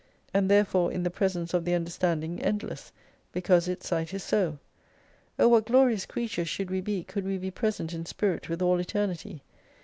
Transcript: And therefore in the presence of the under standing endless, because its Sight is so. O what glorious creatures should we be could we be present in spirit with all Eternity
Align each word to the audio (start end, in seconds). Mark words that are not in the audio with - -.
And 0.33 0.49
therefore 0.49 0.91
in 0.91 1.03
the 1.03 1.11
presence 1.11 1.53
of 1.53 1.63
the 1.63 1.75
under 1.75 1.91
standing 1.91 2.41
endless, 2.41 2.91
because 3.31 3.67
its 3.67 3.87
Sight 3.87 4.15
is 4.15 4.23
so. 4.23 4.57
O 5.37 5.47
what 5.47 5.67
glorious 5.67 6.07
creatures 6.07 6.49
should 6.49 6.71
we 6.71 6.81
be 6.81 7.03
could 7.03 7.23
we 7.23 7.37
be 7.37 7.51
present 7.51 7.93
in 7.93 8.07
spirit 8.07 8.49
with 8.49 8.63
all 8.63 8.79
Eternity 8.79 9.43